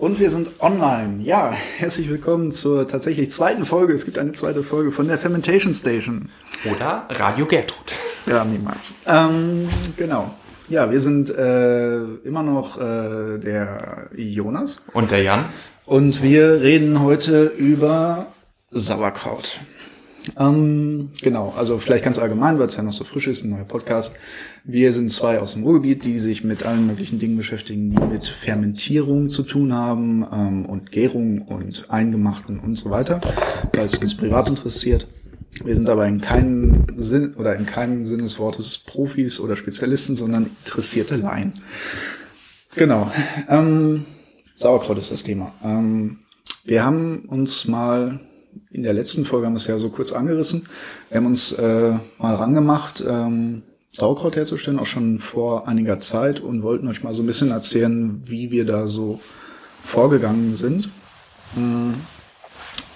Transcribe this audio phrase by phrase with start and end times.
[0.00, 1.22] Und wir sind online.
[1.22, 3.92] Ja, herzlich willkommen zur tatsächlich zweiten Folge.
[3.92, 6.30] Es gibt eine zweite Folge von der Fermentation Station.
[6.64, 7.92] Oder Radio Gertrud.
[8.24, 8.94] Ja, niemals.
[9.06, 9.68] Ähm,
[9.98, 10.34] genau.
[10.70, 14.82] Ja, wir sind äh, immer noch äh, der Jonas.
[14.94, 15.44] Und der Jan.
[15.84, 18.28] Und wir reden heute über
[18.70, 19.60] Sauerkraut.
[20.38, 23.64] Ähm, genau, also vielleicht ganz allgemein, weil es ja noch so frisch ist, ein neuer
[23.64, 24.14] Podcast.
[24.64, 28.28] Wir sind zwei aus dem Ruhrgebiet, die sich mit allen möglichen Dingen beschäftigen, die mit
[28.28, 33.20] Fermentierung zu tun haben ähm, und Gärung und Eingemachten und so weiter,
[33.74, 35.06] weil es uns privat interessiert.
[35.64, 40.16] Wir sind aber in keinem Sinn oder in keinem Sinn des Wortes Profis oder Spezialisten,
[40.16, 41.54] sondern interessierte Laien.
[42.76, 43.10] Genau.
[43.48, 44.06] Ähm,
[44.54, 45.52] Sauerkraut ist das Thema.
[45.64, 46.20] Ähm,
[46.64, 48.20] wir haben uns mal
[48.70, 50.68] in der letzten Folge haben wir es ja so kurz angerissen.
[51.08, 56.62] Wir haben uns äh, mal rangemacht, ähm, Sauerkraut herzustellen, auch schon vor einiger Zeit und
[56.62, 59.20] wollten euch mal so ein bisschen erzählen, wie wir da so
[59.84, 60.90] vorgegangen sind.
[61.54, 61.94] Hm,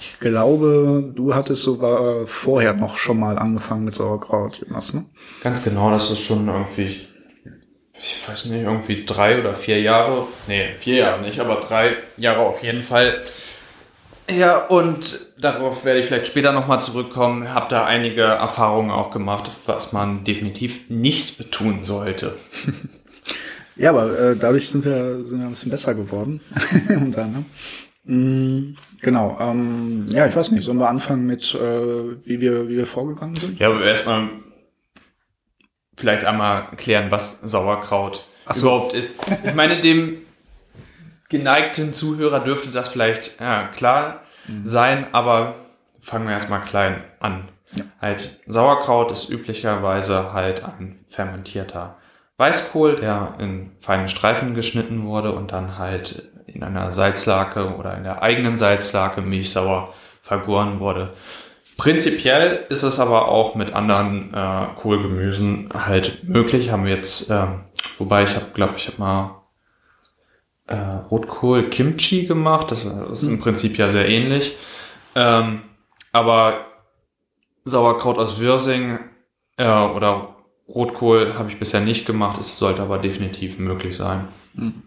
[0.00, 5.06] ich glaube, du hattest sogar vorher noch schon mal angefangen mit Sauerkraut, Jonas, ne?
[5.42, 7.00] Ganz genau, das ist schon irgendwie,
[7.98, 12.40] ich weiß nicht, irgendwie drei oder vier Jahre, nee, vier Jahre nicht, aber drei Jahre
[12.40, 13.24] auf jeden Fall
[14.30, 17.52] ja, und darauf werde ich vielleicht später nochmal zurückkommen.
[17.52, 22.36] Habe da einige Erfahrungen auch gemacht, was man definitiv nicht tun sollte.
[23.76, 26.40] Ja, aber äh, dadurch sind wir, sind wir ein bisschen besser geworden.
[26.88, 27.46] unter anderem.
[28.04, 29.36] Mm, genau.
[29.40, 30.64] Ähm, ja, ich weiß nicht.
[30.64, 33.58] Sollen wir anfangen mit, äh, wie, wir, wie wir vorgegangen sind?
[33.58, 34.28] Ja, aber erstmal
[35.96, 38.66] vielleicht einmal klären, was Sauerkraut so.
[38.66, 39.20] überhaupt ist.
[39.44, 40.18] Ich meine, dem
[41.34, 44.64] geneigten Zuhörer dürfte das vielleicht ja, klar mhm.
[44.64, 45.56] sein, aber
[46.00, 47.48] fangen wir erstmal klein an.
[47.72, 47.84] Ja.
[48.00, 51.96] Halt, Sauerkraut ist üblicherweise halt ein fermentierter
[52.36, 58.04] Weißkohl, der in feinen Streifen geschnitten wurde und dann halt in einer Salzlake oder in
[58.04, 61.14] der eigenen Salzlake milchsauer vergoren wurde.
[61.76, 66.70] Prinzipiell ist es aber auch mit anderen äh, Kohlgemüsen halt möglich.
[66.70, 67.46] Haben wir jetzt, äh,
[67.98, 69.43] wobei ich habe, glaube ich, habe mal
[70.66, 72.70] äh, Rotkohl Kimchi gemacht.
[72.70, 74.56] Das ist im Prinzip ja sehr ähnlich.
[75.14, 75.62] Ähm,
[76.12, 76.66] aber
[77.64, 78.98] Sauerkraut aus Würsing
[79.56, 80.36] äh, oder
[80.68, 82.38] Rotkohl habe ich bisher nicht gemacht.
[82.38, 84.28] Es sollte aber definitiv möglich sein.
[84.54, 84.82] Hm.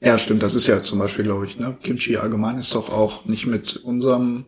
[0.00, 0.42] Ja, stimmt.
[0.42, 1.76] Das ist ja zum Beispiel, glaube ich, ne?
[1.82, 4.44] Kimchi allgemein ist doch auch nicht mit unserem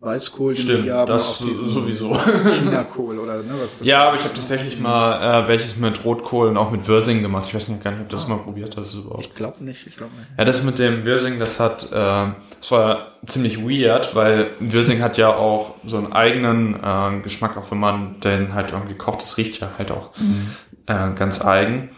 [0.00, 2.16] Weißkohl, den Stimmt, wir das sowieso.
[2.16, 6.46] Chinakohl oder ne, was das Ja, aber ich habe tatsächlich mal äh, welches mit Rotkohl
[6.46, 7.46] und auch mit Würsing gemacht.
[7.48, 8.28] Ich weiß nicht gar nicht, ob du das ah.
[8.28, 9.26] mal probiert hast überhaupt.
[9.26, 10.28] Ich glaube nicht, ich glaube nicht.
[10.38, 15.18] Ja, das mit dem Würsing, das hat, äh, das war ziemlich weird, weil Würsing hat
[15.18, 19.22] ja auch so einen eigenen äh, Geschmack, auch wenn man den halt irgendwie kocht.
[19.22, 20.52] Das riecht ja halt auch mhm.
[20.86, 21.90] äh, ganz eigen.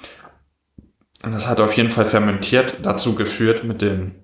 [1.22, 4.14] Und das hat auf jeden Fall fermentiert dazu geführt mit dem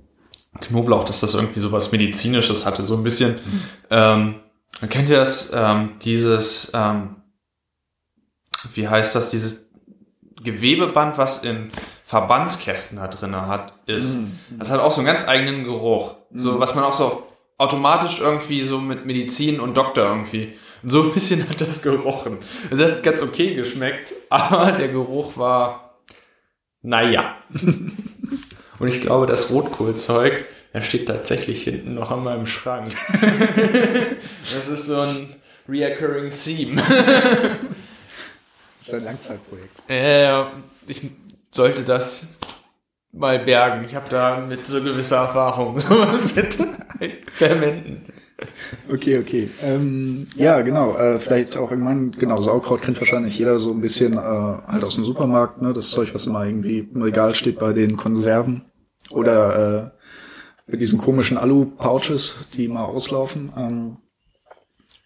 [0.61, 3.33] Knoblauch, dass das irgendwie so was Medizinisches hatte, so ein bisschen.
[3.33, 3.63] Mhm.
[3.91, 4.35] Ähm,
[4.89, 7.17] kennt ihr das, ähm, dieses, ähm,
[8.75, 9.71] wie heißt das, dieses
[10.43, 11.71] Gewebeband, was in
[12.05, 14.19] Verbandskästen da drin hat, ist.
[14.19, 14.39] Mhm.
[14.59, 16.15] Das hat auch so einen ganz eigenen Geruch.
[16.31, 16.39] Mhm.
[16.39, 17.27] So, was man auch so
[17.59, 20.57] automatisch irgendwie so mit Medizin und Doktor irgendwie.
[20.85, 22.39] so ein bisschen hat das gerochen.
[22.71, 26.01] Es hat ganz okay geschmeckt, aber der Geruch war,
[26.83, 27.37] naja.
[28.79, 32.89] Und ich glaube, das Rotkohlzeug, das steht tatsächlich hinten noch an meinem Schrank.
[34.55, 35.37] das ist so ein
[35.69, 36.83] reoccurring Theme.
[38.79, 39.83] das ist ein Langzeitprojekt.
[39.89, 40.43] Äh,
[40.87, 41.11] ich
[41.51, 42.29] sollte das
[43.13, 43.85] mal bergen.
[43.87, 46.57] Ich habe da mit so gewisser Erfahrung sowas mit
[47.33, 48.05] Fermenten.
[48.93, 49.51] Okay, okay.
[49.63, 50.97] Ähm, ja, genau.
[50.97, 54.97] Äh, vielleicht auch irgendwann, genau, Sauerkraut kennt wahrscheinlich jeder so ein bisschen äh, halt aus
[54.97, 55.73] dem Supermarkt, ne?
[55.73, 58.67] Das Zeug, was immer irgendwie im Regal steht bei den Konserven.
[59.11, 59.93] Oder
[60.67, 63.53] äh, mit diesen komischen Alu-Pouches, die mal auslaufen.
[63.57, 63.97] Ähm,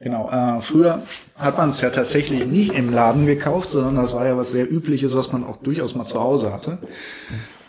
[0.01, 0.29] genau.
[0.31, 1.03] Äh, früher
[1.37, 4.71] hat man es ja tatsächlich nicht im Laden gekauft, sondern das war ja was sehr
[4.71, 6.79] Übliches, was man auch durchaus mal zu Hause hatte.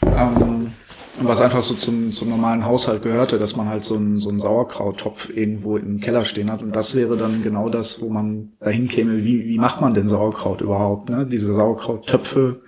[0.03, 0.70] Ähm,
[1.19, 4.39] was einfach so zum, zum normalen Haushalt gehörte, dass man halt so einen, so einen
[4.39, 6.61] Sauerkrauttopf irgendwo im Keller stehen hat.
[6.61, 10.07] Und das wäre dann genau das, wo man dahin käme, wie, wie macht man denn
[10.07, 11.09] Sauerkraut überhaupt?
[11.09, 11.25] Ne?
[11.25, 12.61] Diese Sauerkrauttöpfe,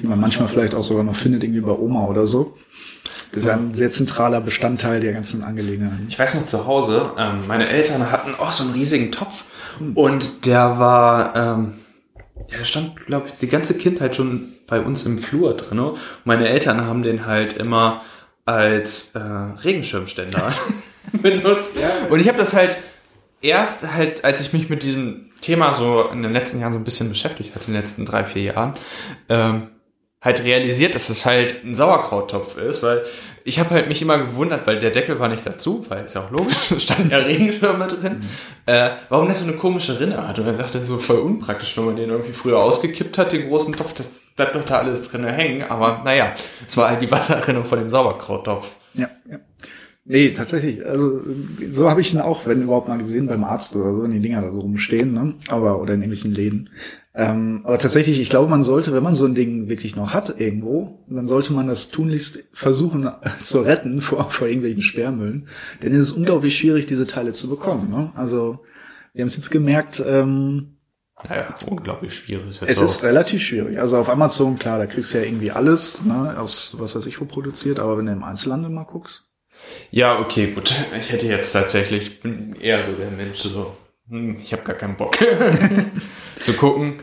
[0.00, 2.56] die man manchmal vielleicht auch sogar noch findet, irgendwie bei Oma oder so.
[3.32, 6.06] Das ist ja ein sehr zentraler Bestandteil der ganzen Angelegenheiten.
[6.08, 9.44] Ich weiß noch zu Hause, ähm, meine Eltern hatten auch so einen riesigen Topf
[9.78, 9.92] hm.
[9.96, 11.74] und der war, ähm,
[12.48, 15.78] ja, der stand, glaube ich, die ganze Kindheit schon bei uns im Flur drin.
[15.78, 18.02] Und meine Eltern haben den halt immer
[18.44, 20.52] als äh, Regenschirmständer
[21.12, 21.76] benutzt.
[21.76, 22.76] Ja, und ich habe das halt
[23.42, 26.84] erst halt, als ich mich mit diesem Thema so in den letzten Jahren so ein
[26.84, 28.74] bisschen beschäftigt hatte, in den letzten drei, vier Jahren,
[29.28, 29.68] ähm,
[30.22, 33.04] halt realisiert, dass es halt ein Sauerkrauttopf ist, weil
[33.42, 36.22] ich habe halt mich immer gewundert, weil der Deckel war nicht dazu, weil ist ja
[36.22, 38.28] auch logisch, stand ja Regenschirme drin, mhm.
[38.66, 40.38] äh, warum der so eine komische Rinne hat.
[40.38, 43.48] Und dann dachte ich so voll unpraktisch, wenn man den irgendwie früher ausgekippt hat, den
[43.48, 45.62] großen Topf, das bleibt doch da alles drin hängen.
[45.62, 46.32] Aber naja,
[46.66, 48.72] es war halt die Wasserrinne von dem Sauerkrauttopf.
[48.94, 49.38] Ja, ja.
[50.04, 50.84] Nee, tatsächlich.
[50.84, 51.20] Also
[51.70, 54.20] so habe ich ihn auch, wenn überhaupt mal gesehen beim Arzt oder so, wenn die
[54.20, 55.34] Dinger da so rumstehen, ne?
[55.50, 56.70] Aber oder in irgendwelchen Läden.
[57.14, 60.40] Ähm, aber tatsächlich, ich glaube, man sollte, wenn man so ein Ding wirklich noch hat
[60.40, 63.08] irgendwo, dann sollte man das tunlichst versuchen
[63.42, 65.46] zu retten vor, vor irgendwelchen Sperrmüllen.
[65.82, 67.90] Denn es ist unglaublich schwierig, diese Teile zu bekommen.
[67.90, 68.10] Ne?
[68.14, 68.60] Also
[69.12, 70.76] wir haben es jetzt gemerkt, ähm,
[71.28, 72.60] naja, unglaublich schwierig.
[72.62, 73.78] Es ist relativ schwierig.
[73.78, 77.20] Also auf Amazon, klar, da kriegst du ja irgendwie alles, ne, aus was weiß ich
[77.20, 79.24] wo produziert, aber wenn du im Einzelhandel mal guckst.
[79.90, 80.74] Ja, okay, gut.
[80.98, 83.76] Ich hätte jetzt tatsächlich, ich bin eher so der Mensch, so,
[84.08, 85.16] hm, ich habe gar keinen Bock
[86.36, 87.02] zu gucken.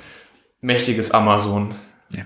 [0.61, 1.75] Mächtiges Amazon.
[2.09, 2.25] Ja.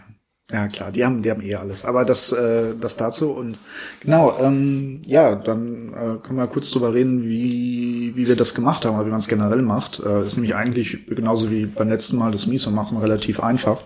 [0.51, 1.85] Ja, klar, die haben, die haben eh alles.
[1.85, 3.57] Aber das, äh, das dazu und
[4.01, 8.85] genau, ähm, ja, dann äh, können wir kurz drüber reden, wie, wie wir das gemacht
[8.85, 9.99] haben oder wie man es generell macht.
[9.99, 13.83] Äh, ist nämlich eigentlich genauso wie beim letzten Mal das Miso machen relativ einfach.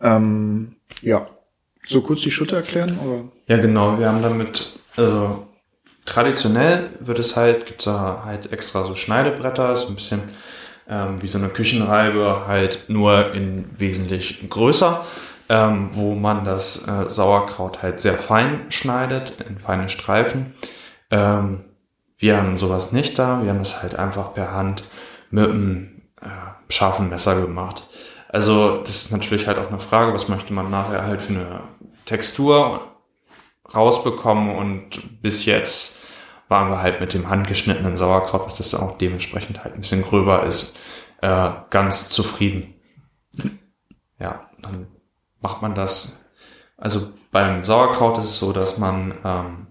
[0.00, 1.26] Ähm, ja,
[1.86, 3.24] so kurz die Schütte erklären oder?
[3.46, 3.98] Ja, genau.
[3.98, 5.46] Wir haben damit, also
[6.04, 10.22] traditionell wird es halt, gibt's da halt extra so Schneidebretter, ist ein bisschen
[10.88, 15.04] ähm, wie so eine Küchenreibe, halt nur in wesentlich größer,
[15.48, 20.52] ähm, wo man das äh, Sauerkraut halt sehr fein schneidet, in feine Streifen.
[21.10, 21.64] Ähm,
[22.20, 24.84] wir haben sowas nicht da, wir haben es halt einfach per Hand
[25.30, 27.84] mit einem äh, scharfen Messer gemacht.
[28.28, 31.60] Also das ist natürlich halt auch eine Frage, was möchte man nachher halt für eine
[32.04, 32.82] Textur
[33.74, 36.00] rausbekommen und bis jetzt
[36.48, 40.44] waren wir halt mit dem handgeschnittenen Sauerkraut, was das auch dementsprechend halt ein bisschen gröber
[40.44, 40.76] ist,
[41.22, 42.74] äh, ganz zufrieden.
[44.18, 44.88] Ja, dann
[45.40, 46.28] macht man das.
[46.76, 49.66] Also beim Sauerkraut ist es so, dass man ähm,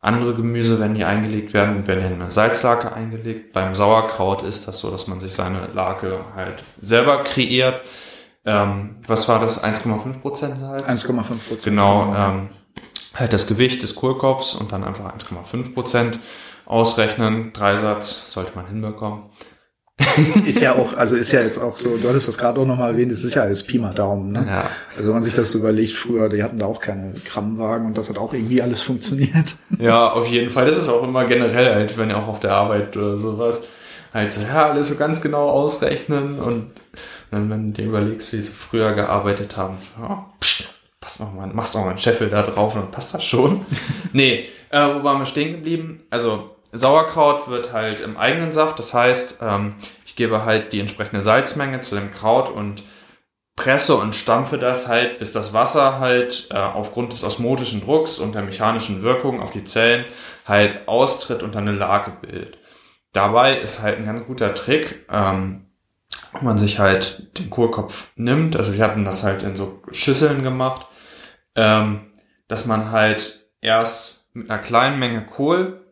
[0.00, 3.52] andere Gemüse, wenn die eingelegt werden, werden in eine Salzlake eingelegt.
[3.52, 7.82] Beim Sauerkraut ist das so, dass man sich seine Lake halt selber kreiert.
[8.44, 9.64] Ähm, was war das?
[9.64, 10.84] 1,5% Salz?
[10.84, 11.64] 1,5%.
[11.64, 12.04] Genau.
[12.04, 12.48] genau ähm,
[13.14, 16.20] halt das Gewicht des Kohlkopfs und dann einfach 1,5 Prozent
[16.64, 17.52] ausrechnen.
[17.52, 19.24] Dreisatz sollte man hinbekommen.
[20.46, 22.92] ist ja auch, also ist ja jetzt auch so, du hattest das gerade auch nochmal
[22.92, 24.44] erwähnt, ist sicher alles Pi mal Daumen, ne?
[24.46, 24.70] Ja.
[24.96, 27.98] Also wenn man sich das so überlegt, früher, die hatten da auch keine Grammwagen und
[27.98, 29.56] das hat auch irgendwie alles funktioniert.
[29.78, 30.66] Ja, auf jeden Fall.
[30.66, 33.64] Das ist auch immer generell halt, wenn ja auch auf der Arbeit oder sowas,
[34.12, 36.70] halt so, ja, alles so ganz genau ausrechnen und
[37.30, 40.68] dann, wenn du dir überlegst, wie sie früher gearbeitet haben, so, oh, pst,
[41.00, 43.64] passt noch mal, machst noch mal einen Scheffel da drauf und dann passt das schon.
[44.12, 46.02] nee, äh, wo waren wir stehen geblieben?
[46.10, 49.74] Also Sauerkraut wird halt im eigenen Saft, das heißt, ähm,
[50.04, 52.82] ich gebe halt die entsprechende Salzmenge zu dem Kraut und
[53.56, 58.34] presse und stampfe das halt, bis das Wasser halt äh, aufgrund des osmotischen Drucks und
[58.34, 60.04] der mechanischen Wirkung auf die Zellen
[60.46, 62.58] halt austritt und dann eine Lage bildet.
[63.12, 65.66] Dabei ist halt ein ganz guter Trick, ähm,
[66.40, 68.54] man sich halt den Kohlkopf nimmt.
[68.54, 70.86] Also wir hatten das halt in so Schüsseln gemacht
[71.58, 72.12] ähm,
[72.46, 75.84] dass man halt erst mit einer kleinen Menge Kohl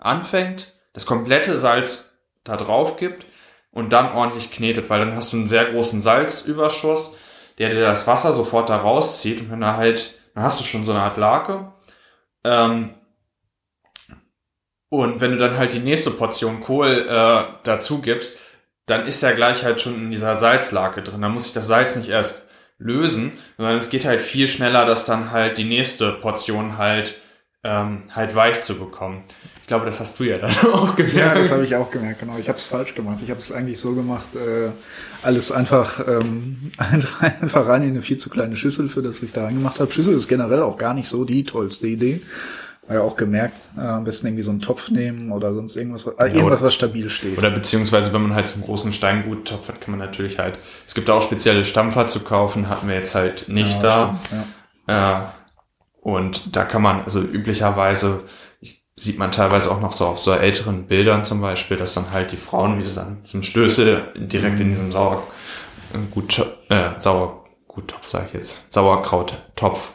[0.00, 2.12] anfängt, das komplette Salz
[2.44, 3.26] da drauf gibt
[3.70, 7.16] und dann ordentlich knetet, weil dann hast du einen sehr großen Salzüberschuss,
[7.58, 10.84] der dir das Wasser sofort da rauszieht und wenn er halt, dann hast du schon
[10.84, 11.72] so eine Art Lake.
[12.44, 12.94] Ähm,
[14.88, 18.40] und wenn du dann halt die nächste Portion Kohl äh, dazu gibst,
[18.86, 21.22] dann ist er gleich halt schon in dieser Salzlake drin.
[21.22, 25.04] Dann muss ich das Salz nicht erst lösen, sondern es geht halt viel schneller, das
[25.04, 27.14] dann halt die nächste Portion halt
[27.62, 29.24] ähm, halt weich zu bekommen.
[29.70, 31.16] Ich glaube, das hast du ja dann auch gemerkt.
[31.16, 32.36] Ja, das habe ich auch gemerkt, genau.
[32.38, 33.18] Ich habe es falsch gemacht.
[33.22, 34.70] Ich habe es eigentlich so gemacht, äh,
[35.22, 36.72] alles einfach, ähm,
[37.40, 39.92] einfach rein in eine viel zu kleine Schüssel, für das ich da reingemacht habe.
[39.92, 42.20] Schüssel ist generell auch gar nicht so die tollste Idee
[42.92, 46.10] ja auch gemerkt, äh, am besten irgendwie so einen Topf nehmen oder sonst irgendwas, äh,
[46.18, 47.38] irgendwas, oder, was stabil steht.
[47.38, 50.96] Oder beziehungsweise, wenn man halt so einen großen Steingut-Topf hat, kann man natürlich halt, es
[50.96, 54.20] gibt auch spezielle Stampfer zu kaufen, hatten wir jetzt halt nicht ja, da.
[54.26, 54.44] Stimmt,
[54.88, 55.26] ja.
[55.26, 55.28] äh,
[56.00, 58.24] und da kann man, also üblicherweise
[59.00, 62.32] sieht man teilweise auch noch so auf so älteren Bildern zum Beispiel, dass dann halt
[62.32, 64.60] die Frauen, wie sie dann zum Stöße direkt mhm.
[64.60, 65.26] in diesem Sauer,
[66.10, 69.94] gut, äh, Sauerguttopf, sage ich jetzt, Sauerkrauttopf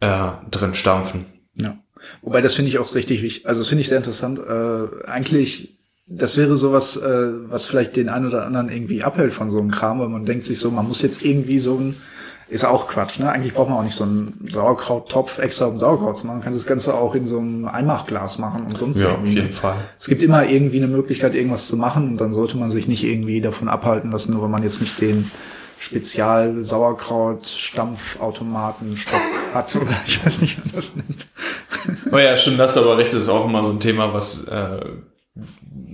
[0.00, 1.26] äh, drin stampfen.
[1.56, 1.76] Ja.
[2.22, 3.46] Wobei das finde ich auch richtig wichtig.
[3.46, 4.38] Also das finde ich sehr interessant.
[4.38, 5.76] Äh, eigentlich,
[6.06, 9.70] das wäre sowas, äh, was vielleicht den einen oder anderen irgendwie abhält von so einem
[9.70, 11.96] Kram, weil man denkt sich so, man muss jetzt irgendwie so ein,
[12.50, 13.30] ist auch Quatsch, ne?
[13.30, 16.38] Eigentlich braucht man auch nicht so einen Sauerkrauttopf extra um Sauerkraut zu machen.
[16.38, 19.28] Man kann das Ganze auch in so einem Einmachglas machen und sonst ja, irgendwie.
[19.28, 19.76] auf jeden Fall.
[19.96, 23.04] Es gibt immer irgendwie eine Möglichkeit, irgendwas zu machen und dann sollte man sich nicht
[23.04, 25.30] irgendwie davon abhalten lassen, nur wenn man jetzt nicht den
[25.78, 29.20] Spezial-Sauerkraut, Stampfautomaten, Stock
[29.52, 31.28] hat oder ich weiß nicht, wie man das nennt.
[32.10, 34.44] Oh ja, stimmt, das ist aber recht, das ist auch immer so ein Thema, was
[34.44, 34.80] äh,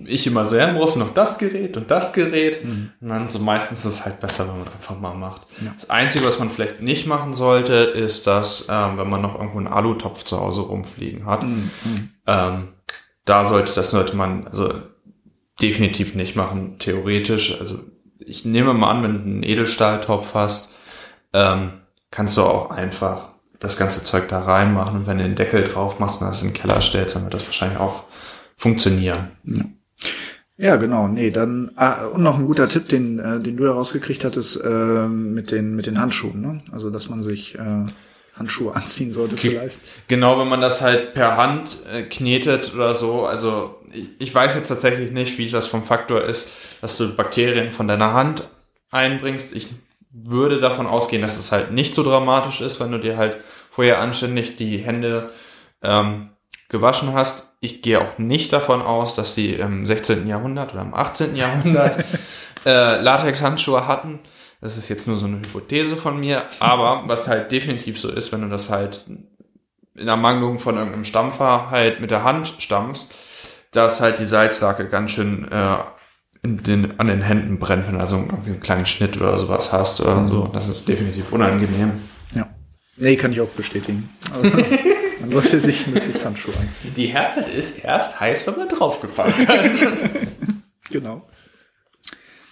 [0.07, 2.65] ich immer so, ja, brauchst du noch das Gerät und das Gerät.
[2.65, 2.91] Mhm.
[3.01, 5.43] Und dann so meistens ist es halt besser, wenn man einfach mal macht.
[5.63, 5.73] Ja.
[5.75, 9.59] Das Einzige, was man vielleicht nicht machen sollte, ist, dass, ähm, wenn man noch irgendwo
[9.59, 11.71] einen Alutopf zu Hause rumfliegen hat, mhm.
[12.27, 12.69] ähm,
[13.25, 14.75] da sollte, das sollte man, also
[15.61, 17.59] definitiv nicht machen, theoretisch.
[17.61, 17.79] Also
[18.19, 20.75] ich nehme mal an, wenn du einen Edelstahltopf hast,
[21.33, 23.29] ähm, kannst du auch einfach
[23.61, 26.49] das ganze Zeug da reinmachen und wenn du den Deckel drauf machst und das in
[26.49, 28.05] den Keller stellst, dann wird das wahrscheinlich auch
[28.57, 29.29] funktionieren.
[29.45, 29.65] Ja.
[30.57, 31.09] Ja, genau.
[31.09, 34.63] Nee, dann ah, und noch ein guter Tipp, den äh, den du ja rausgekriegt hattest
[34.63, 36.59] äh, mit den mit den Handschuhen, ne?
[36.71, 37.87] Also, dass man sich äh,
[38.37, 39.81] Handschuhe anziehen sollte vielleicht.
[40.07, 43.27] Genau, wenn man das halt per Hand äh, knetet oder so.
[43.27, 47.73] Also, ich, ich weiß jetzt tatsächlich nicht, wie das vom Faktor ist, dass du Bakterien
[47.73, 48.49] von deiner Hand
[48.93, 49.57] einbringst.
[49.57, 49.71] Ich
[50.13, 53.39] würde davon ausgehen, dass es halt nicht so dramatisch ist, wenn du dir halt
[53.73, 55.31] vorher anständig die Hände
[55.83, 56.31] ähm,
[56.69, 57.54] gewaschen hast.
[57.65, 60.27] Ich gehe auch nicht davon aus, dass sie im 16.
[60.27, 61.35] Jahrhundert oder im 18.
[61.35, 62.05] Jahrhundert
[62.67, 64.19] äh, Latex-Handschuhe hatten.
[64.61, 66.43] Das ist jetzt nur so eine Hypothese von mir.
[66.61, 69.07] Aber was halt definitiv so ist, wenn du das halt
[69.95, 73.15] in Ermangelung von irgendeinem Stampfer halt mit der Hand stampfst,
[73.73, 75.77] dass halt die Salzlake ganz schön äh,
[76.43, 80.03] in den, an den Händen brennt, wenn du also einen kleinen Schnitt oder sowas hast
[80.03, 80.29] oder mhm.
[80.29, 80.51] so.
[80.53, 82.03] Das ist definitiv unangenehm.
[82.35, 82.47] Ja.
[82.99, 84.11] Nee, kann ich auch bestätigen.
[85.25, 86.93] Man sollte sich mit Distanzschuhe anziehen.
[86.95, 89.71] Die Herdplatte ist erst heiß, wenn man draufgefasst hat.
[90.91, 91.27] genau.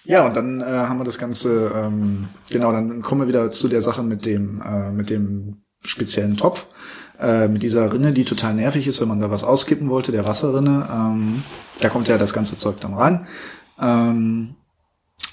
[0.05, 3.69] Ja, und dann äh, haben wir das Ganze, ähm, genau, dann kommen wir wieder zu
[3.69, 6.67] der Sache mit dem, äh, mit dem speziellen Topf,
[7.21, 10.26] äh, mit dieser Rinne, die total nervig ist, wenn man da was auskippen wollte, der
[10.26, 10.88] Wasserrinne.
[10.91, 11.43] Ähm,
[11.79, 13.26] da kommt ja das ganze Zeug dann rein.
[13.79, 14.55] Ähm,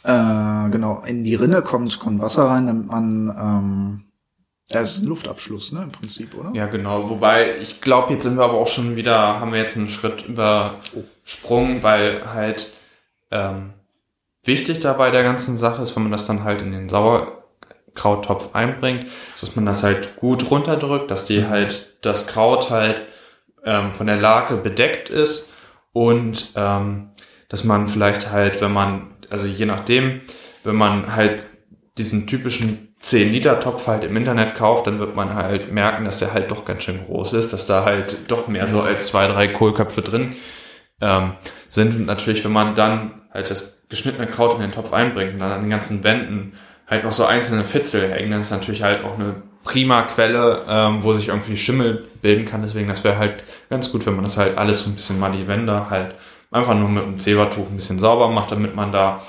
[0.03, 4.08] äh, genau, in die Rinne kommt, kommt Wasser rein, damit man ähm,
[4.69, 6.51] das ist ein Luftabschluss, ne, im Prinzip, oder?
[6.53, 7.09] Ja, genau.
[7.09, 10.27] Wobei, ich glaube, jetzt sind wir aber auch schon wieder, haben wir jetzt einen Schritt
[10.27, 12.69] übersprungen, weil halt
[13.31, 13.73] ähm,
[14.43, 19.07] wichtig dabei der ganzen Sache ist, wenn man das dann halt in den Sauerkrauttopf einbringt,
[19.39, 23.01] dass man das halt gut runterdrückt, dass die halt, das Kraut halt
[23.65, 25.49] ähm, von der Lake bedeckt ist
[25.93, 27.09] und ähm,
[27.49, 30.21] dass man vielleicht halt, wenn man, also je nachdem,
[30.63, 31.43] wenn man halt
[31.97, 36.19] diesen typischen 10 Liter Topf halt im Internet kauft, dann wird man halt merken, dass
[36.19, 39.27] der halt doch ganz schön groß ist, dass da halt doch mehr so als zwei,
[39.27, 40.35] drei Kohlköpfe drin
[40.99, 41.33] ähm,
[41.69, 41.95] sind.
[41.95, 45.51] Und natürlich, wenn man dann halt das geschnittene Kraut in den Topf einbringt und dann
[45.51, 46.53] an den ganzen Wänden
[46.87, 51.03] halt noch so einzelne Fitzel hängen, dann ist natürlich halt auch eine prima Quelle, ähm,
[51.03, 52.61] wo sich irgendwie Schimmel bilden kann.
[52.61, 55.31] Deswegen, das wäre halt ganz gut, wenn man das halt alles so ein bisschen mal
[55.31, 56.15] die Wände halt
[56.51, 59.21] einfach nur mit einem Zebertuch ein bisschen sauber macht, damit man da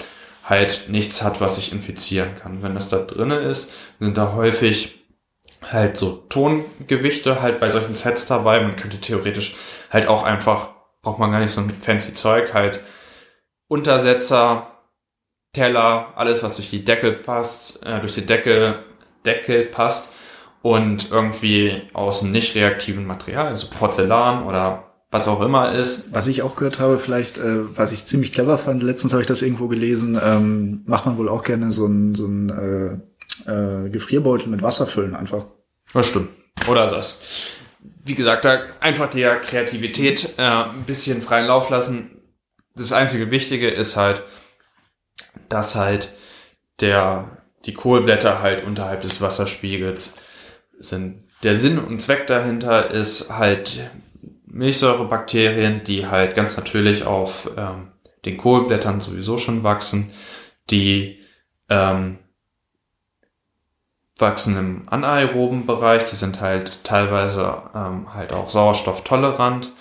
[0.51, 2.63] halt nichts hat, was sich infizieren kann.
[2.63, 5.01] Wenn das da drinne ist, sind da häufig
[5.63, 8.61] halt so Tongewichte halt bei solchen Sets dabei.
[8.61, 9.55] Man könnte theoretisch
[9.91, 10.71] halt auch einfach,
[11.03, 12.81] braucht man gar nicht so ein fancy Zeug, halt
[13.69, 14.67] Untersetzer,
[15.53, 18.85] Teller, alles was durch die Deckel passt, äh, durch die Deckel,
[19.25, 20.13] Deckel passt
[20.63, 26.13] und irgendwie aus einem nicht reaktiven Material, also Porzellan oder was auch immer ist.
[26.13, 29.29] Was ich auch gehört habe, vielleicht, äh, was ich ziemlich clever fand, letztens habe ich
[29.29, 33.03] das irgendwo gelesen, ähm, macht man wohl auch gerne so ein, so ein
[33.47, 35.45] äh, äh, Gefrierbeutel mit Wasser füllen einfach.
[35.93, 36.29] Das stimmt.
[36.69, 37.19] Oder das.
[38.05, 42.11] Wie gesagt, da einfach der Kreativität äh, ein bisschen freien Lauf lassen.
[42.77, 44.23] Das einzige Wichtige ist halt,
[45.49, 46.13] dass halt
[46.81, 47.37] der,
[47.67, 50.19] die Kohlblätter halt unterhalb des Wasserspiegels
[50.79, 51.25] sind.
[51.43, 53.91] Der Sinn und Zweck dahinter ist halt
[54.61, 57.93] Milchsäurebakterien, die halt ganz natürlich auf ähm,
[58.27, 60.13] den Kohlblättern sowieso schon wachsen,
[60.69, 61.19] die
[61.71, 62.19] ähm,
[64.19, 69.73] wachsen im anaeroben Bereich, die sind halt teilweise ähm, halt auch sauerstofftolerant,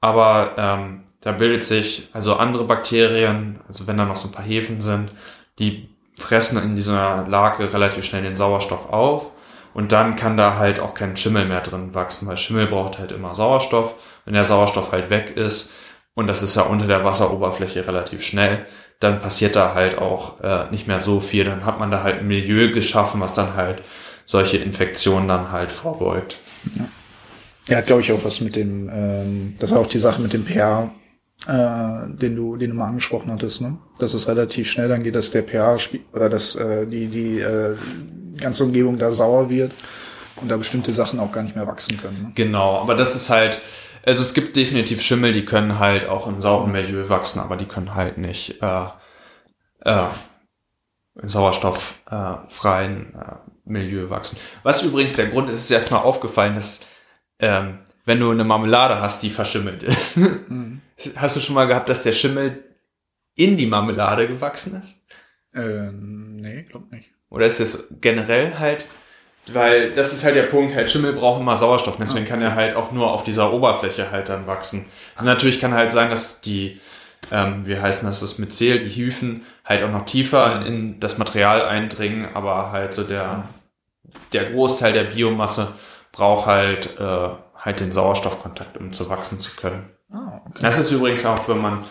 [0.00, 4.44] aber ähm, da bildet sich also andere Bakterien, also wenn da noch so ein paar
[4.44, 5.12] Hefen sind,
[5.58, 9.32] die fressen in dieser Lage relativ schnell den Sauerstoff auf
[9.78, 13.12] und dann kann da halt auch kein Schimmel mehr drin wachsen, weil Schimmel braucht halt
[13.12, 13.94] immer Sauerstoff.
[14.24, 15.70] Wenn der Sauerstoff halt weg ist,
[16.14, 18.66] und das ist ja unter der Wasseroberfläche relativ schnell,
[18.98, 21.44] dann passiert da halt auch äh, nicht mehr so viel.
[21.44, 23.84] Dann hat man da halt ein Milieu geschaffen, was dann halt
[24.24, 26.38] solche Infektionen dann halt vorbeugt.
[26.74, 30.32] Ja, ja glaube ich auch was mit dem, ähm, das war auch die Sache mit
[30.32, 30.90] dem pH,
[31.46, 33.78] äh, den du, den du mal angesprochen hattest, ne?
[34.00, 35.76] Dass es relativ schnell dann geht, dass der pH
[36.12, 37.76] oder dass äh, die die äh,
[38.38, 39.72] ganze Umgebung da sauer wird
[40.36, 42.22] und da bestimmte Sachen auch gar nicht mehr wachsen können.
[42.22, 42.32] Ne?
[42.34, 43.60] Genau, aber das ist halt,
[44.04, 47.66] also es gibt definitiv Schimmel, die können halt auch im sauren Milieu wachsen, aber die
[47.66, 48.86] können halt nicht äh,
[49.84, 50.06] äh,
[51.22, 54.38] sauerstofffreien äh, Milieu wachsen.
[54.62, 56.86] Was übrigens der Grund ist, ist erstmal aufgefallen, dass
[57.40, 60.18] ähm, wenn du eine Marmelade hast, die verschimmelt ist.
[60.48, 60.80] Mhm.
[61.14, 62.64] Hast du schon mal gehabt, dass der Schimmel
[63.36, 65.06] in die Marmelade gewachsen ist?
[65.54, 67.12] Ähm, nee, glaub nicht.
[67.30, 68.84] Oder ist es generell halt,
[69.52, 72.30] weil das ist halt der Punkt, halt Schimmel braucht immer Sauerstoff, deswegen okay.
[72.30, 74.86] kann er halt auch nur auf dieser Oberfläche halt dann wachsen.
[75.14, 76.80] Also natürlich kann halt sein, dass die,
[77.30, 81.62] ähm, wie heißen das, das Myzel, die Hyphen halt auch noch tiefer in das Material
[81.62, 83.44] eindringen, aber halt so der,
[84.32, 85.68] der Großteil der Biomasse
[86.12, 89.88] braucht halt, äh, halt den Sauerstoffkontakt, um zu wachsen zu können.
[90.12, 90.16] Oh,
[90.46, 90.58] okay.
[90.60, 91.84] Das ist übrigens auch, wenn man,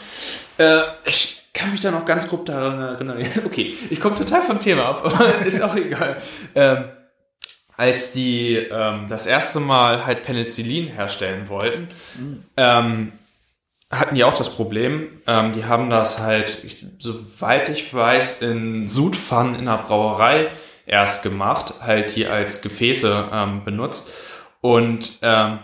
[0.57, 3.17] äh, ich kann mich da noch ganz grob daran erinnern.
[3.45, 6.21] Okay, ich komme total vom Thema ab, aber ist auch egal.
[6.53, 6.85] Ähm,
[7.75, 11.87] als die ähm, das erste Mal halt Penicillin herstellen wollten,
[12.17, 12.43] mhm.
[12.57, 13.11] ähm,
[13.89, 15.19] hatten die auch das Problem.
[15.25, 20.51] Ähm, die haben das halt, ich, soweit ich weiß, in Sudpfannen in der Brauerei
[20.85, 24.13] erst gemacht, halt die als Gefäße ähm, benutzt
[24.61, 25.59] und ähm,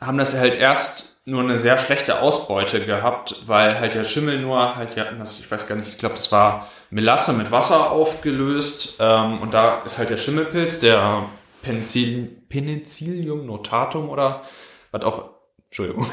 [0.00, 4.74] haben das halt erst nur eine sehr schlechte Ausbeute gehabt, weil halt der Schimmel nur
[4.74, 8.96] halt, hatten das, ich weiß gar nicht, ich glaube, das war Melasse mit Wasser aufgelöst
[8.98, 11.24] ähm, und da ist halt der Schimmelpilz, der
[11.62, 14.42] Penicillium notatum oder
[14.90, 15.30] was auch,
[15.66, 16.06] Entschuldigung,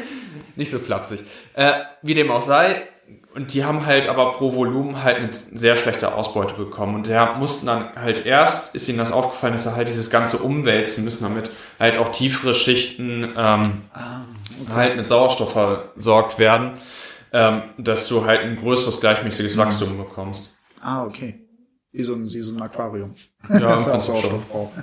[0.56, 1.24] nicht so flapsig.
[1.54, 2.82] Äh, wie dem auch sei,
[3.34, 6.94] und die haben halt aber pro Volumen halt eine sehr schlechte Ausbeute bekommen.
[6.94, 10.38] Und der mussten dann halt erst, ist ihnen das aufgefallen, dass er halt dieses ganze
[10.38, 11.50] Umwälzen müssen damit
[11.80, 14.20] halt auch tiefere Schichten ähm, ah.
[14.70, 16.72] Halt mit Sauerstoff versorgt werden,
[17.32, 19.60] ähm, dass du halt ein größeres gleichmäßiges mhm.
[19.60, 20.54] Wachstum bekommst.
[20.80, 21.46] Ah, okay.
[21.92, 23.14] Wie so ein, wie so ein Aquarium.
[23.48, 24.72] Ja, das auch Sauerstoff braucht.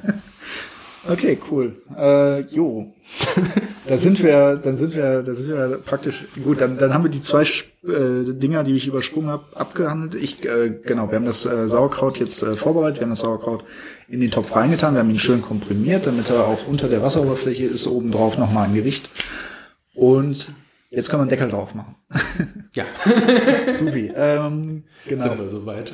[1.07, 1.81] Okay, cool.
[1.97, 2.93] Äh, jo.
[3.87, 6.59] da sind wir, dann sind wir, da sind wir praktisch gut.
[6.61, 10.15] Dann, dann haben wir die zwei äh, Dinger, die ich übersprungen habe, abgehandelt.
[10.15, 12.99] Ich, äh, genau, wir haben das äh, Sauerkraut jetzt äh, vorbereitet.
[12.99, 13.63] Wir haben das Sauerkraut
[14.09, 14.93] in den Topf reingetan.
[14.93, 17.87] Wir haben ihn schön komprimiert, damit er auch unter der Wasseroberfläche ist.
[17.87, 19.09] Obendrauf nochmal ein Gewicht.
[19.99, 20.53] Und
[20.89, 21.95] jetzt wir einen Deckel drauf machen.
[22.73, 22.85] ja.
[23.71, 24.11] Supi.
[24.15, 25.23] Ähm, genau.
[25.23, 25.93] Sind wir soweit.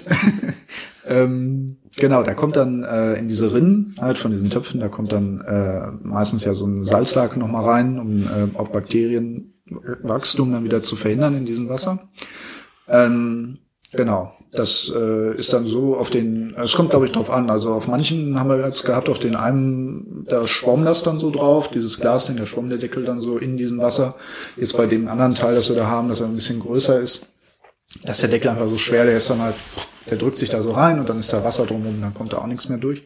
[1.06, 5.14] ähm, Genau, da kommt dann äh, in diese Rinnen halt von diesen Töpfen, da kommt
[5.14, 10.82] dann äh, meistens ja so ein Salzlake nochmal rein, um äh, auch Bakterienwachstum dann wieder
[10.82, 12.10] zu verhindern in diesem Wasser.
[12.90, 13.60] Ähm,
[13.96, 17.74] genau, das äh, ist dann so auf den, es kommt glaube ich drauf an, also
[17.74, 21.70] auf manchen haben wir jetzt gehabt, auf den einen, da schwamm das dann so drauf,
[21.70, 24.16] dieses Glas, den der schwamm der Deckel dann so in diesem Wasser.
[24.56, 27.28] Jetzt bei dem anderen Teil, das wir da haben, dass er ein bisschen größer ist,
[28.04, 29.56] dass der Deckel einfach so schwer, der ist dann halt
[30.10, 32.38] der drückt sich da so rein und dann ist da Wasser drumherum, dann kommt da
[32.38, 33.04] auch nichts mehr durch.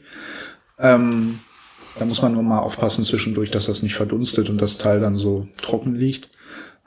[0.78, 1.40] Ähm,
[1.98, 5.18] da muss man nur mal aufpassen zwischendurch, dass das nicht verdunstet und das Teil dann
[5.18, 6.30] so trocken liegt.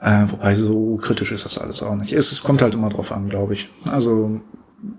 [0.03, 2.13] Äh, wobei so kritisch ist das alles auch nicht.
[2.13, 3.69] Es, es kommt halt immer drauf an, glaube ich.
[3.89, 4.41] Also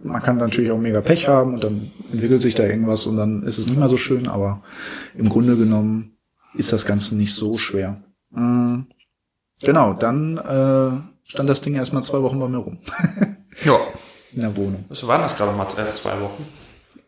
[0.03, 3.43] man kann natürlich auch mega Pech haben und dann entwickelt sich da irgendwas und dann
[3.43, 4.63] ist es nicht mehr so schön, aber
[5.15, 6.17] im Grunde genommen
[6.55, 8.03] ist das Ganze nicht so schwer.
[8.35, 8.79] Äh,
[9.61, 12.79] genau, dann äh, stand das Ding erstmal zwei Wochen bei mir rum.
[13.65, 13.79] ja
[14.35, 14.85] in der Wohnung.
[14.89, 16.47] Was waren das gerade mal erst zwei Wochen?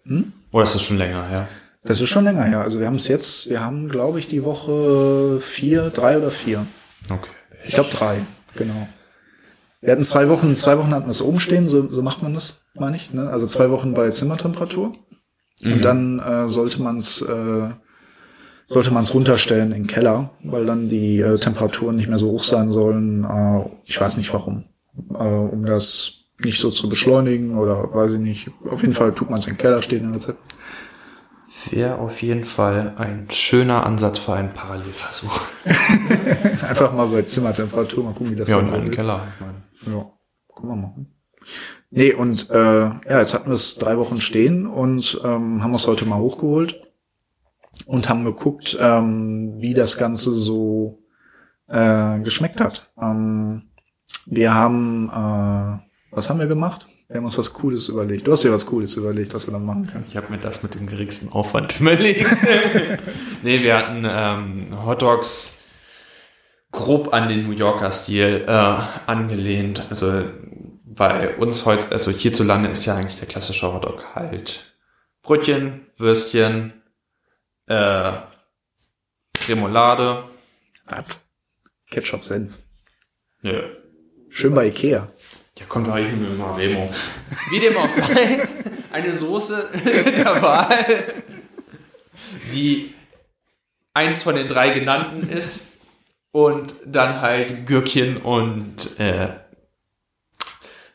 [0.04, 0.32] Hm?
[0.52, 1.48] Oder ist das schon länger her?
[1.84, 2.60] Das ist schon länger her.
[2.60, 6.66] Also wir haben es jetzt, wir haben, glaube ich, die Woche vier, drei oder vier.
[7.10, 7.30] Okay.
[7.66, 8.20] Ich glaube drei,
[8.54, 8.88] genau.
[9.80, 12.34] Wir hatten zwei Wochen, zwei Wochen hatten wir es oben stehen, so, so macht man
[12.34, 13.12] das, meine ich.
[13.12, 13.28] Ne?
[13.28, 14.94] Also zwei Wochen bei Zimmertemperatur.
[15.62, 15.72] Mhm.
[15.72, 17.70] Und dann äh, sollte man es äh,
[18.68, 22.30] sollte man es runterstellen in den Keller, weil dann die äh, Temperaturen nicht mehr so
[22.30, 23.24] hoch sein sollen.
[23.24, 24.64] Äh, ich weiß nicht warum.
[25.14, 28.50] Äh, um das nicht so zu beschleunigen oder weiß ich nicht.
[28.68, 30.38] Auf jeden Fall tut man es in den Keller stehen im Rezept.
[31.70, 35.40] Wäre auf jeden Fall ein schöner Ansatz für einen Parallelversuch.
[36.68, 38.92] Einfach mal bei Zimmertemperatur mal gucken, wie das ja, dann so ist.
[38.92, 39.96] Keller, ich meine.
[39.96, 40.10] Ja,
[40.54, 41.14] können wir machen.
[41.90, 45.86] Nee, und äh, ja, jetzt hatten wir es drei Wochen stehen und ähm, haben es
[45.86, 46.82] heute mal hochgeholt
[47.86, 51.02] und haben geguckt, ähm, wie das Ganze so
[51.68, 52.90] äh, geschmeckt hat.
[53.00, 53.70] Ähm,
[54.26, 56.88] wir haben äh, was haben wir gemacht?
[57.08, 58.26] Wir haben uns was Cooles überlegt.
[58.26, 60.04] Du hast dir was Cooles überlegt, was wir dann machen können.
[60.08, 62.26] Ich habe mir das mit dem geringsten Aufwand überlegt.
[63.42, 65.58] nee, wir hatten ähm, Hot Dogs
[66.72, 68.50] grob an den New Yorker Stil äh,
[69.06, 69.86] angelehnt.
[69.88, 70.24] Also
[70.84, 74.74] bei uns heute, also hierzulande ist ja eigentlich der klassische Hotdog halt
[75.22, 76.72] Brötchen, Würstchen,
[77.66, 78.12] äh,
[79.48, 80.24] Remoulade.
[80.86, 81.20] Was?
[81.90, 82.58] Ketchup, Senf.
[83.42, 83.62] Nö.
[84.28, 85.08] Schön bei Ikea.
[85.58, 86.92] Ja, kommt mit einer Remo.
[87.50, 88.46] Wie dem auch sei,
[88.92, 91.14] eine Soße der Wahl,
[92.52, 92.94] die
[93.94, 95.72] eins von den drei genannten ist
[96.30, 99.28] und dann halt Gürkchen und äh,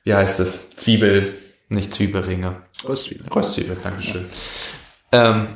[0.04, 0.70] wie heißt es?
[0.72, 1.38] Zwiebel,
[1.70, 2.62] Nicht Zwiebelringe.
[2.88, 3.30] Röstzwiebeln.
[3.30, 4.26] Röstzwiebel, Dankeschön.
[5.12, 5.48] Ähm,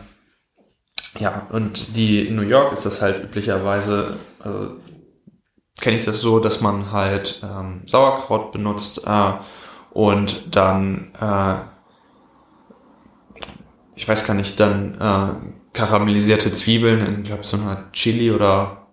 [1.20, 4.78] ja, und die in New York ist das halt üblicherweise, also
[5.80, 9.34] kenne ich das so, dass man halt ähm, Sauerkraut benutzt äh,
[9.92, 11.56] und dann, äh,
[13.96, 15.36] ich weiß gar nicht, dann äh,
[15.74, 18.88] karamellisierte Zwiebeln in, glaube so einer Chili oder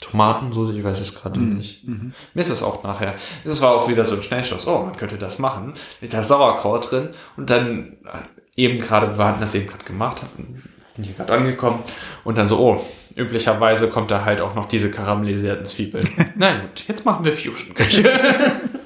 [0.00, 1.56] Tomatensauce, ich weiß es gerade Mhm.
[1.56, 1.84] nicht.
[1.84, 3.14] Mir ist es auch nachher.
[3.44, 4.64] Es war auch wieder so ein Schnellschuss.
[4.68, 5.74] Oh, man könnte das machen.
[6.00, 7.08] Mit da Sauerkraut drin.
[7.36, 10.62] Und dann äh, eben gerade, wir hatten das eben gerade gemacht, hatten,
[10.94, 11.80] bin hier gerade angekommen.
[12.22, 12.80] Und dann so, oh,
[13.16, 16.08] üblicherweise kommt da halt auch noch diese karamellisierten Zwiebeln.
[16.36, 18.10] Na gut, jetzt machen wir Fusion-Küche.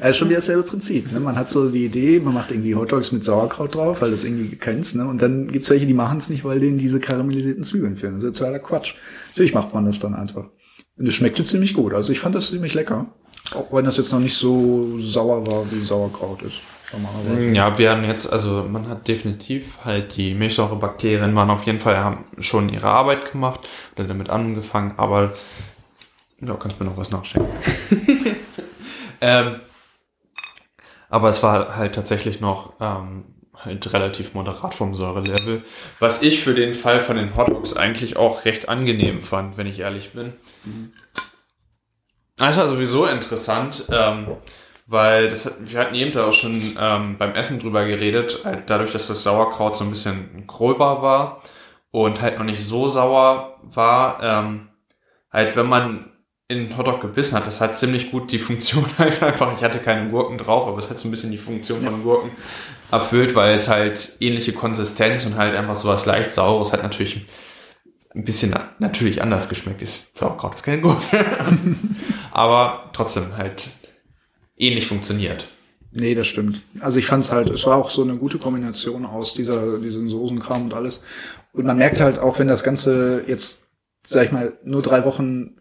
[0.00, 1.12] Also schon wieder dasselbe Prinzip.
[1.12, 1.20] Ne?
[1.20, 4.48] Man hat so die Idee, man macht irgendwie Hotdogs mit Sauerkraut drauf, weil das irgendwie
[4.48, 4.96] gekennst.
[4.96, 5.06] Ne?
[5.06, 8.14] Und dann gibt's welche, die machen es nicht, weil denen diese karamellisierten Zwiebeln fehlen.
[8.14, 8.94] Das ist totaler Quatsch.
[9.28, 10.46] Natürlich macht man das dann einfach.
[10.96, 11.92] Und es schmeckte ziemlich gut.
[11.92, 13.12] Also ich fand das ziemlich lecker.
[13.54, 16.60] Auch wenn das jetzt noch nicht so sauer war, wie Sauerkraut ist.
[16.92, 17.54] Normalerweise.
[17.54, 21.98] Ja, wir haben jetzt, also man hat definitiv halt die Milchsäurebakterien waren auf jeden Fall,
[21.98, 23.60] haben schon ihre Arbeit gemacht
[23.96, 25.32] oder damit angefangen, aber
[26.40, 27.46] ja, kannst mir noch was nachstellen.
[29.20, 29.56] ähm,
[31.08, 35.62] aber es war halt tatsächlich noch ähm, halt relativ moderat vom Säurelevel,
[35.98, 39.80] was ich für den Fall von den Hotdogs eigentlich auch recht angenehm fand, wenn ich
[39.80, 40.32] ehrlich bin.
[42.40, 44.28] Das war sowieso interessant, ähm,
[44.86, 48.92] weil das, wir hatten eben da auch schon ähm, beim Essen drüber geredet, halt dadurch,
[48.92, 51.42] dass das Sauerkraut so ein bisschen gröber war
[51.90, 54.68] und halt noch nicht so sauer war, ähm,
[55.30, 56.10] halt wenn man
[56.48, 59.78] in den Hotdog gebissen hat, das hat ziemlich gut die Funktion halt einfach, ich hatte
[59.78, 62.32] keine Gurken drauf, aber es hat so ein bisschen die Funktion von Gurken
[62.90, 67.26] erfüllt, weil es halt ähnliche Konsistenz und halt einfach sowas leicht saures hat natürlich
[68.14, 70.18] ein bisschen natürlich anders geschmeckt ist.
[70.18, 71.00] Sauerkraut ist keine Gurke.
[72.32, 73.70] aber trotzdem halt
[74.56, 75.46] ähnlich funktioniert.
[75.92, 76.62] Nee, das stimmt.
[76.80, 80.64] Also ich fand's halt, es war auch so eine gute Kombination aus dieser, diesen Soßenkram
[80.64, 81.02] und alles.
[81.52, 83.70] Und man merkt halt auch, wenn das Ganze jetzt,
[84.02, 85.56] sag ich mal, nur drei Wochen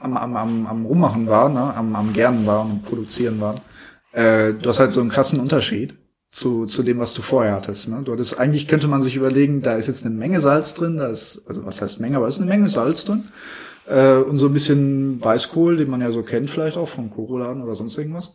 [0.00, 3.54] am, am, am, am Rummachen war, ne, am, am Gernen war und Produzieren war,
[4.12, 5.94] äh, du hast halt so einen krassen Unterschied
[6.30, 7.88] zu, zu dem, was du vorher hattest.
[7.88, 8.02] Ne?
[8.04, 11.06] Du hattest, eigentlich könnte man sich überlegen, da ist jetzt eine Menge Salz drin, da
[11.06, 13.24] ist, also was heißt Menge, aber es ist eine Menge Salz drin.
[13.88, 17.62] Äh, und so ein bisschen Weißkohl, den man ja so kennt, vielleicht auch vom Koroladen
[17.62, 18.34] oder sonst irgendwas.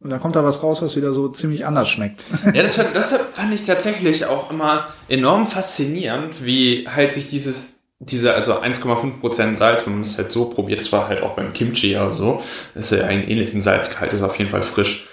[0.00, 2.24] Und dann kommt da was raus, was wieder so ziemlich anders schmeckt.
[2.52, 7.80] Ja, das, fand- das fand ich tatsächlich auch immer enorm faszinierend, wie halt sich dieses,
[8.00, 11.52] diese, also 1,5% Salz, wenn man das halt so probiert, das war halt auch beim
[11.52, 12.40] Kimchi ja so,
[12.74, 15.08] ist ja einen ähnlichen Salzgehalt, ist auf jeden Fall frisch.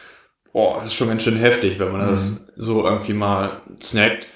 [0.54, 4.28] Boah, das ist schon ganz schön heftig, wenn man das so irgendwie mal snackt.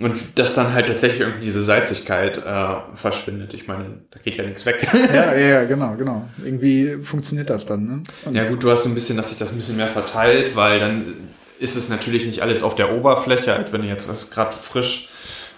[0.00, 3.54] Und dass dann halt tatsächlich irgendwie diese Salzigkeit äh, verschwindet.
[3.54, 4.86] Ich meine, da geht ja nichts weg.
[4.92, 6.28] ja, ja, genau, genau.
[6.44, 8.02] Irgendwie funktioniert das dann, ne?
[8.24, 10.56] Und Ja gut, du hast so ein bisschen, dass sich das ein bisschen mehr verteilt,
[10.56, 11.14] weil dann
[11.60, 15.10] ist es natürlich nicht alles auf der Oberfläche, als wenn du jetzt das gerade frisch,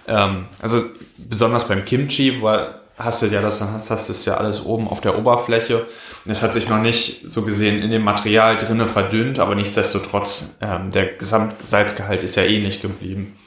[0.06, 0.84] ähm, also
[1.16, 4.64] besonders beim Kimchi, weil hast du ja das, dann hast, hast du es ja alles
[4.64, 5.86] oben auf der Oberfläche.
[6.24, 10.56] Und Es hat sich noch nicht so gesehen in dem Material drinne verdünnt, aber nichtsdestotrotz,
[10.60, 13.38] ähm, der Gesamtsalzgehalt ist ja ähnlich geblieben.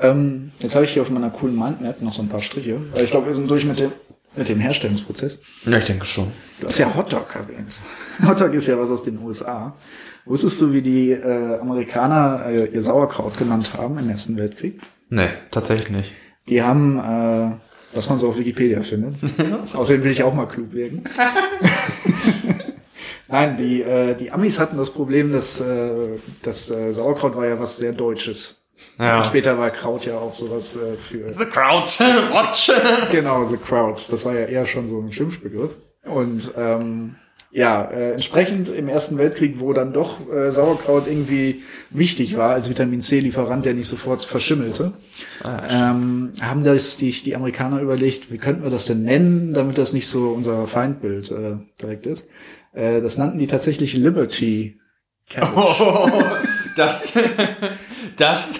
[0.00, 3.04] Ähm, jetzt habe ich hier auf meiner coolen Mindmap noch so ein paar Striche, weil
[3.04, 3.92] ich glaube, wir sind durch mit dem,
[4.36, 5.40] mit dem Herstellungsprozess.
[5.64, 6.32] Ja, ich denke schon.
[6.60, 7.78] Du hast ja Hotdog erwähnt.
[8.26, 9.76] Hotdog ist ja was aus den USA.
[10.24, 14.80] Wusstest du, wie die äh, Amerikaner äh, ihr Sauerkraut genannt haben im Ersten Weltkrieg?
[15.08, 16.14] Nee, tatsächlich nicht.
[16.48, 17.50] Die haben, äh,
[17.94, 19.16] was man so auf Wikipedia findet.
[19.74, 21.04] Außerdem will ich auch mal klug werden.
[23.28, 27.60] Nein, die, äh, die Amis hatten das Problem, dass äh, das äh, Sauerkraut war ja
[27.60, 28.62] was sehr Deutsches.
[28.98, 29.18] Ja.
[29.18, 31.86] Und später war Kraut ja auch sowas äh, für The crowd,
[32.32, 32.70] watch!
[33.10, 34.08] Genau, The Crowds.
[34.08, 35.76] Das war ja eher schon so ein Schimpfbegriff.
[36.04, 37.16] Und ähm,
[37.50, 42.68] ja, äh, entsprechend im Ersten Weltkrieg, wo dann doch äh, Sauerkraut irgendwie wichtig war als
[42.68, 44.92] Vitamin C-Lieferant, der nicht sofort verschimmelte,
[45.44, 49.94] ähm, haben das die, die Amerikaner überlegt, wie könnten wir das denn nennen, damit das
[49.94, 52.28] nicht so unser Feindbild äh, direkt ist.
[52.74, 54.78] Äh, das nannten die tatsächlich Liberty
[55.30, 55.80] Cabbage.
[55.80, 56.10] Oh,
[56.76, 57.18] das,
[58.18, 58.58] das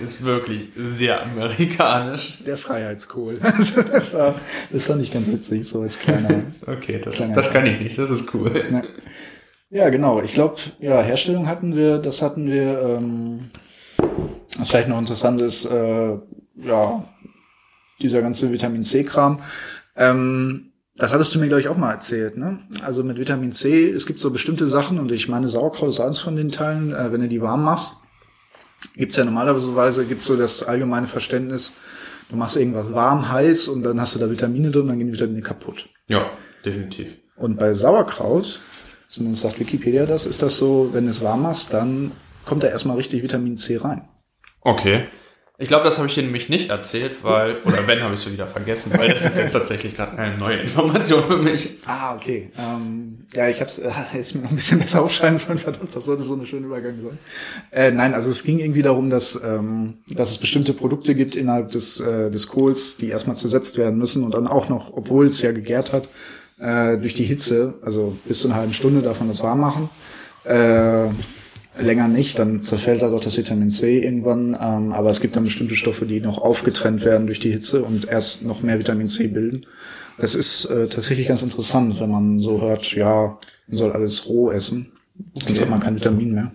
[0.00, 2.38] ist wirklich sehr amerikanisch.
[2.46, 3.40] Der Freiheitskohl.
[3.50, 4.34] Das, war,
[4.70, 7.98] das fand ich ganz witzig, so als kleiner Okay, das, Kleiner das kann ich nicht,
[7.98, 8.52] das ist cool.
[8.70, 8.82] Ja,
[9.70, 10.22] ja genau.
[10.22, 13.50] Ich glaube, ja, Herstellung hatten wir, das hatten wir, ähm,
[14.56, 16.18] was vielleicht noch interessant ist, äh,
[16.56, 17.04] ja,
[18.00, 19.40] dieser ganze Vitamin C-Kram.
[19.96, 22.60] Ähm, das hattest du mir, glaube ich, auch mal erzählt, ne?
[22.82, 26.18] Also mit Vitamin C, es gibt so bestimmte Sachen und ich meine, Sauerkraut ist eins
[26.18, 27.96] von den Teilen, äh, wenn du die warm machst,
[28.94, 31.74] gibt's ja normalerweise, gibt's so das allgemeine Verständnis,
[32.28, 35.14] du machst irgendwas warm, heiß und dann hast du da Vitamine drin, dann gehen die
[35.14, 35.88] Vitamine kaputt.
[36.08, 36.30] Ja,
[36.64, 37.16] definitiv.
[37.36, 38.60] Und bei Sauerkraut
[39.10, 40.24] Zumindest sagt Wikipedia das.
[40.24, 42.12] Ist das so, wenn du es warm machst, dann
[42.46, 44.08] kommt da erstmal richtig Vitamin C rein.
[44.60, 45.08] Okay.
[45.60, 48.32] Ich glaube, das habe ich dir nämlich nicht erzählt, weil, oder wenn, habe ich es
[48.32, 51.76] wieder vergessen, weil das ist jetzt tatsächlich gerade eine neue Information für mich.
[51.84, 52.50] Ah, okay.
[52.58, 55.94] Ähm, ja, ich habe es äh, jetzt mir noch ein bisschen besser aufschreiben sollen, verdammt,
[55.94, 57.18] das sollte so eine schöne Übergang sein.
[57.72, 61.70] Äh, nein, also es ging irgendwie darum, dass, ähm, dass es bestimmte Produkte gibt innerhalb
[61.72, 65.42] des, äh, des Kohls, die erstmal zersetzt werden müssen und dann auch noch, obwohl es
[65.42, 66.08] ja gegärt hat,
[66.58, 69.90] äh, durch die Hitze, also bis zu einer halben Stunde davon das warm machen.
[70.44, 71.10] Äh,
[71.82, 74.56] länger nicht, dann zerfällt da doch das Vitamin C irgendwann.
[74.60, 78.08] Ähm, aber es gibt dann bestimmte Stoffe, die noch aufgetrennt werden durch die Hitze und
[78.08, 79.66] erst noch mehr Vitamin C bilden.
[80.18, 84.50] Das ist äh, tatsächlich ganz interessant, wenn man so hört, ja, man soll alles roh
[84.50, 84.92] essen,
[85.34, 85.46] okay.
[85.46, 86.52] sonst hat man kein Vitamin mehr.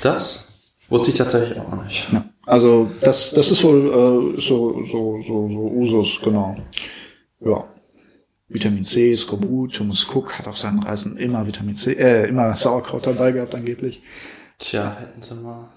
[0.00, 0.48] Das
[0.88, 2.10] wusste ich tatsächlich auch nicht.
[2.12, 2.24] Ja.
[2.46, 6.56] Also das, das ist wohl äh, so, so, so, so Usus, genau.
[7.40, 7.64] Ja.
[8.48, 13.06] Vitamin C, Skorbut, Thomas Cook hat auf seinen Reisen immer Vitamin C, äh, immer Sauerkraut
[13.06, 14.00] dabei gehabt angeblich.
[14.58, 15.68] Tja, hätten sie mal.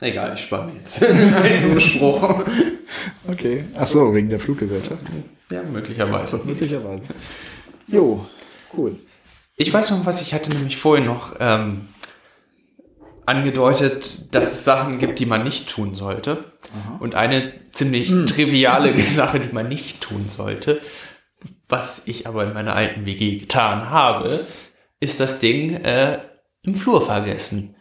[0.00, 2.44] Egal, ich spare mir jetzt einen Spruch.
[3.28, 3.64] Okay.
[3.74, 5.02] Ach so, wegen der Fluggesellschaft.
[5.50, 6.42] Ja, möglicherweise.
[6.44, 7.02] Möglicherweise.
[7.88, 8.26] Jo,
[8.76, 8.96] cool.
[9.56, 11.88] Ich weiß noch was, ich hatte nämlich vorhin noch ähm,
[13.24, 16.44] angedeutet, dass es Sachen gibt, die man nicht tun sollte.
[16.72, 16.96] Aha.
[17.00, 18.26] Und eine ziemlich hm.
[18.26, 20.80] triviale Sache, die man nicht tun sollte,
[21.68, 24.46] was ich aber in meiner alten WG getan habe,
[25.00, 26.20] ist das Ding äh,
[26.62, 27.75] im Flur vergessen.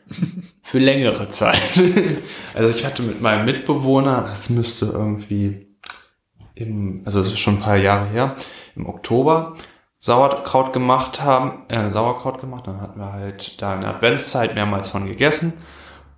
[0.62, 1.82] Für längere Zeit.
[2.54, 5.68] also ich hatte mit meinem Mitbewohner, das müsste irgendwie
[6.56, 8.36] im, also das ist schon ein paar Jahre her,
[8.76, 9.56] im Oktober
[10.00, 14.90] Sauerkraut gemacht haben, äh, Sauerkraut gemacht, dann hatten wir halt da in der Adventszeit mehrmals
[14.90, 15.54] von gegessen.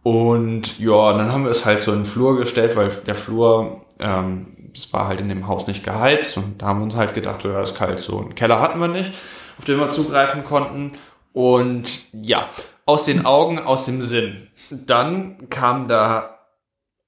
[0.03, 3.85] Und ja, dann haben wir es halt so in den Flur gestellt, weil der Flur
[3.99, 7.13] ähm, es war halt in dem Haus nicht geheizt und da haben wir uns halt
[7.13, 9.11] gedacht, ja, ist kalt, so einen Keller hatten wir nicht,
[9.57, 10.91] auf den wir zugreifen konnten.
[11.33, 12.49] Und ja,
[12.87, 14.47] aus den Augen, aus dem Sinn.
[14.71, 16.39] Dann kam da,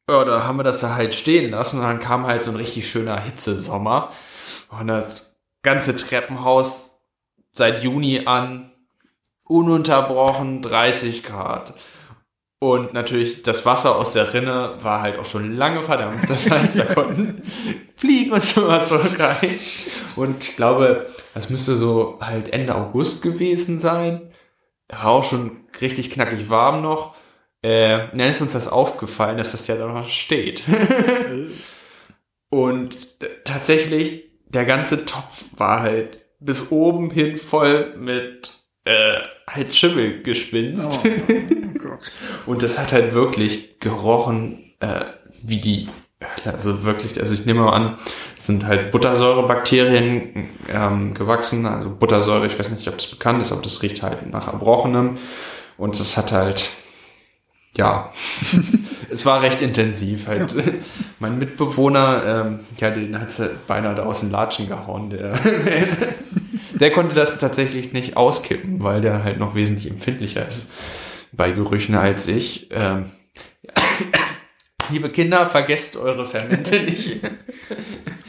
[0.07, 2.57] ja, da haben wir das da halt stehen lassen und dann kam halt so ein
[2.57, 4.11] richtig schöner Hitzesommer.
[4.69, 6.99] Und das ganze Treppenhaus
[7.51, 8.71] seit Juni an
[9.45, 11.73] ununterbrochen 30 Grad.
[12.61, 16.29] Und natürlich das Wasser aus der Rinne war halt auch schon lange verdammt.
[16.29, 17.41] Das heißt, da konnten
[17.95, 19.59] Fliegen und sowas so rein.
[20.17, 24.29] Und ich glaube, das müsste so halt Ende August gewesen sein.
[24.89, 27.15] Auch schon richtig knackig warm noch.
[27.61, 30.63] Äh, dann ist uns das aufgefallen, dass das ja da noch steht.
[32.49, 38.51] und tatsächlich, der ganze Topf war halt bis oben hin voll mit
[38.85, 41.05] äh, halt Schimmelgespinst.
[41.05, 41.09] Oh,
[41.85, 41.97] oh
[42.51, 45.05] und das hat halt wirklich gerochen äh,
[45.43, 45.87] wie die
[46.45, 47.97] also wirklich, also ich nehme mal an,
[48.37, 53.51] es sind halt Buttersäurebakterien ähm, gewachsen, also Buttersäure, ich weiß nicht, ob das bekannt ist,
[53.51, 55.17] aber das riecht halt nach Erbrochenem
[55.77, 56.69] und es hat halt,
[57.77, 58.11] ja,
[59.09, 60.53] es war recht intensiv halt.
[60.53, 60.63] Ja.
[61.19, 65.37] Mein Mitbewohner, ähm, ja, den hat sie beinahe da aus den Latschen gehauen, der
[66.79, 70.71] der konnte das tatsächlich nicht auskippen, weil der halt noch wesentlich empfindlicher ist
[71.31, 72.69] bei Gerüchen als ich.
[72.71, 73.11] Ähm,
[74.91, 77.19] Liebe Kinder, vergesst eure Fermente nicht.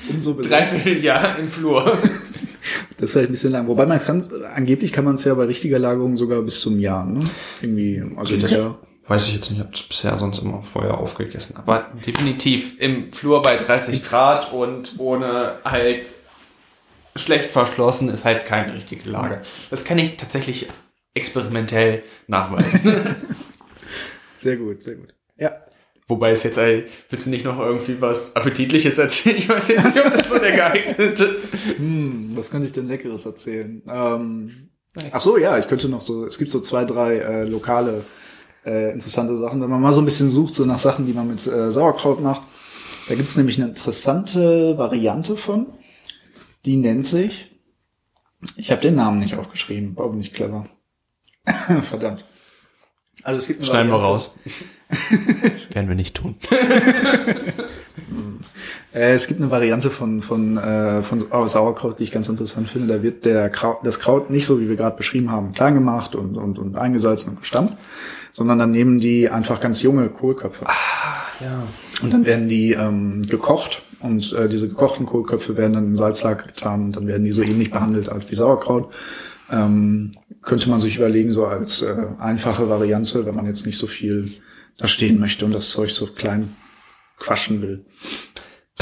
[0.09, 1.85] Umso Dreiviertel Jahr im Flur.
[2.97, 3.67] Das ist vielleicht ein bisschen lang.
[3.67, 7.07] Wobei man kann, angeblich kann man es ja bei richtiger Lagerung sogar bis zum Jahr,
[7.07, 7.25] ne?
[7.63, 8.53] Irgendwie, also das
[9.07, 11.57] weiß ich jetzt nicht, ich habe es bisher sonst immer vorher aufgegessen.
[11.57, 16.07] Aber definitiv im Flur bei 30 Grad und ohne halt
[17.17, 19.43] schlecht verschlossen ist halt keine richtige Lage.
[19.69, 20.69] Das kann ich tatsächlich
[21.15, 23.17] experimentell nachweisen.
[24.37, 25.13] sehr gut, sehr gut.
[25.37, 25.53] Ja.
[26.11, 29.37] Wobei es jetzt, ey, willst du nicht noch irgendwie was Appetitliches erzählen?
[29.37, 31.37] Ich weiß jetzt nicht, ob das so der geeignete.
[31.77, 33.81] Hm, was könnte ich denn Leckeres erzählen?
[33.89, 34.71] Ähm,
[35.13, 38.05] ach so, ja, ich könnte noch so, es gibt so zwei, drei äh, lokale
[38.67, 39.63] äh, interessante Sachen.
[39.63, 42.21] Wenn man mal so ein bisschen sucht, so nach Sachen, die man mit äh, Sauerkraut
[42.21, 42.43] macht,
[43.09, 45.67] da gibt's nämlich eine interessante Variante von.
[46.65, 47.53] Die nennt sich,
[48.57, 50.67] ich habe den Namen nicht aufgeschrieben, war nicht clever.
[51.83, 52.25] Verdammt.
[53.23, 54.35] Also es gibt eine Schneiden wir raus.
[55.73, 56.37] Werden wir nicht tun.
[58.93, 62.93] Äh, es gibt eine Variante von, von, äh, von Sauerkraut, die ich ganz interessant finde.
[62.93, 66.15] Da wird der Kraut, das Kraut nicht so, wie wir gerade beschrieben haben, klein gemacht
[66.15, 67.77] und, und, und eingesalzen und gestampft,
[68.33, 70.67] sondern dann nehmen die einfach ganz junge Kohlköpfe.
[70.67, 70.73] Ah,
[71.41, 71.63] ja.
[72.03, 76.47] Und dann werden die ähm, gekocht und äh, diese gekochten Kohlköpfe werden dann in Salzlager
[76.47, 78.93] getan und dann werden die so ähnlich behandelt als wie Sauerkraut.
[79.53, 83.87] Ähm, könnte man sich überlegen, so als äh, einfache Variante, wenn man jetzt nicht so
[83.87, 84.29] viel
[84.79, 86.57] da stehen möchte und das Zeug so klein
[87.19, 87.87] quaschen will.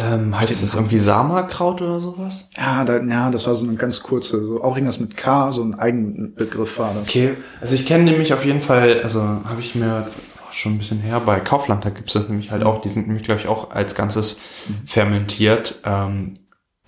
[0.00, 2.50] Ähm, heißt das irgendwie Sama-Kraut oder sowas?
[2.56, 5.62] Ja, da, ja, das war so eine ganz kurze, so auch irgendwas mit K, so
[5.62, 7.08] ein Eigenbegriff war das.
[7.08, 10.08] Okay, also ich kenne nämlich auf jeden Fall, also habe ich mir
[10.52, 13.24] schon ein bisschen her, bei Kaufland, da gibt es nämlich halt auch, die sind nämlich,
[13.24, 14.40] glaube ich, auch als Ganzes
[14.86, 15.80] fermentiert.
[15.84, 16.34] Ähm,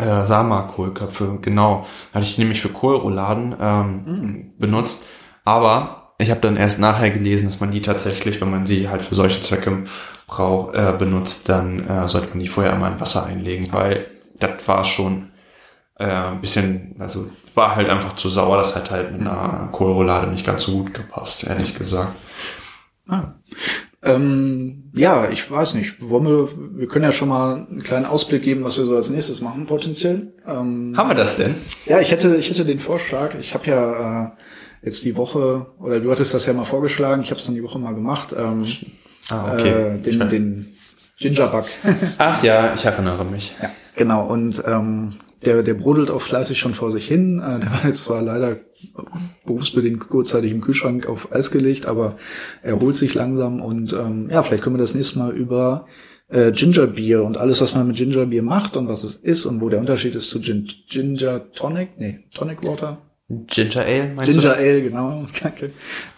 [0.00, 1.86] äh, Sama-Kohlköpfe, genau.
[2.14, 5.04] Hatte ich nämlich für Kohlrouladen ähm, benutzt.
[5.44, 9.02] Aber ich habe dann erst nachher gelesen, dass man die tatsächlich, wenn man sie halt
[9.02, 9.84] für solche Zwecke
[10.26, 14.06] brauch, äh, benutzt, dann äh, sollte man die vorher einmal in Wasser einlegen, weil
[14.38, 15.30] das war schon
[15.98, 20.28] äh, ein bisschen, also war halt einfach zu sauer, das hat halt mit einer Kohlroulade
[20.28, 22.12] nicht ganz so gut gepasst, ehrlich gesagt.
[23.08, 23.34] Ah.
[24.02, 25.96] Ähm, ja, ich weiß nicht.
[26.00, 29.10] Wollen wir, wir können ja schon mal einen kleinen Ausblick geben, was wir so als
[29.10, 30.32] nächstes machen, potenziell.
[30.46, 31.56] Ähm, Haben wir das denn?
[31.84, 33.34] ja, ich hätte, ich hätte den Vorschlag.
[33.38, 34.30] Ich habe ja äh,
[34.82, 37.62] jetzt die Woche, oder du hattest das ja mal vorgeschlagen, ich habe es dann die
[37.62, 38.66] Woche mal gemacht, ähm,
[39.30, 40.74] Ah, äh, den, den
[41.18, 41.64] Gingerbug.
[42.18, 43.54] Ach ja, ich erinnere mich.
[43.62, 44.26] ja, genau.
[44.26, 45.14] Und ähm,
[45.44, 47.38] der, der brodelt auch fleißig schon vor sich hin.
[47.38, 48.56] Äh, der war jetzt zwar leider
[49.46, 52.16] berufsbedingt kurzzeitig im Kühlschrank auf Eis gelegt, aber
[52.62, 55.86] er holt sich langsam und ähm, ja, vielleicht können wir das nächste Mal über
[56.28, 59.68] äh, Gingerbier und alles, was man mit Gingerbier macht und was es ist und wo
[59.68, 62.98] der Unterschied ist zu Gin Ginger Tonic, nee, Tonic Water.
[63.30, 64.60] Ginger Ale, meinst Ginger du?
[64.60, 65.70] Ale, genau, danke.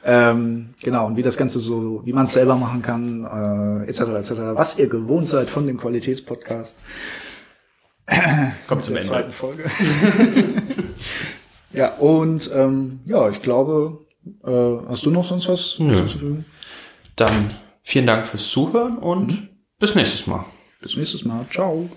[0.02, 4.00] Ähm, genau, und wie das Ganze so, wie man es selber machen kann, äh, etc.
[4.00, 4.30] etc.
[4.54, 6.76] Was ihr gewohnt seid von dem Qualitätspodcast.
[8.66, 9.14] Kommt zum der Ende.
[9.14, 9.64] zweiten Folge.
[11.72, 13.98] ja, und ähm, ja, ich glaube,
[14.44, 15.88] äh, hast du noch sonst was Nö.
[15.88, 16.46] hinzuzufügen?
[17.16, 17.50] Dann
[17.82, 20.46] vielen Dank fürs Zuhören und bis nächstes Mal.
[20.80, 21.44] Bis nächstes Mal.
[21.50, 21.90] Ciao.